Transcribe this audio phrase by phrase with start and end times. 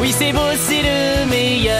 [0.00, 1.76] Oui, c'est beau, c'est le meilleur.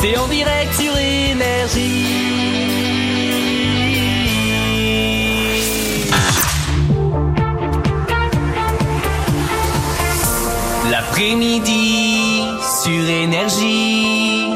[0.00, 2.06] C'est en direct sur énergie.
[10.90, 12.44] L'après-midi
[12.82, 14.46] sur énergie,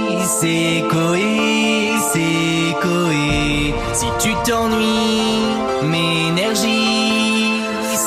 [0.41, 3.75] c'est Coé, c'est Coé.
[3.95, 7.00] Si tu t'ennuies, m'énergie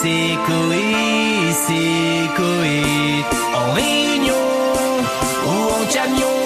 [0.01, 0.85] c'est Coé,
[1.65, 2.81] c'est Coé.
[3.59, 4.45] En réunion
[5.47, 6.39] ou en camion,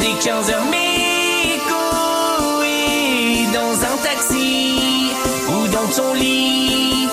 [0.00, 3.46] dès 15h, mais Coé.
[3.58, 5.12] Dans un taxi
[5.48, 7.08] ou dans ton lit,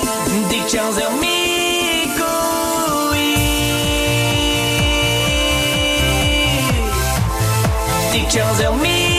[0.49, 3.35] dès 15h, mais Coé.
[8.11, 9.10] Dès 15h, mais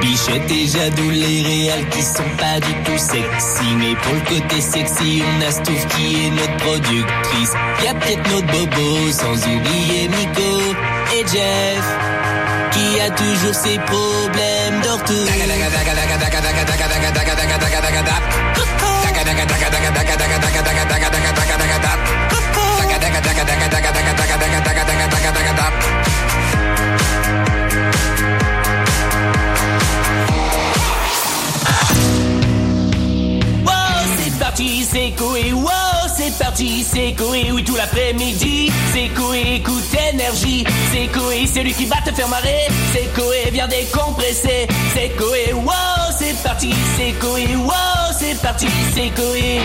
[0.00, 3.68] Bichette et Jadou, les réals qui sont pas du tout sexy.
[3.78, 7.52] Mais pour le côté sexy, on a Stouff qui est notre productrice.
[7.84, 10.74] Y'a peut-être notre bobo, sans oublier Miko
[11.14, 11.84] et Jeff.
[12.72, 15.26] Qui a toujours ses problèmes d'orthographe.
[35.06, 35.70] C'est Coé, wow,
[36.16, 41.72] c'est parti, c'est Coé, oui, tout l'après-midi, c'est Coé, écoute énergie, c'est Coé, c'est lui
[41.72, 45.72] qui va te faire marrer, c'est Coé, viens décompresser, c'est Coé, wow,
[46.18, 47.72] c'est parti, c'est Coé, wow,
[48.18, 49.60] c'est parti, c'est Coé.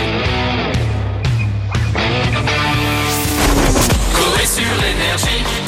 [4.14, 5.61] Coé sur